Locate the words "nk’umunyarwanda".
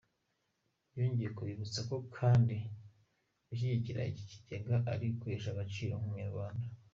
5.97-6.67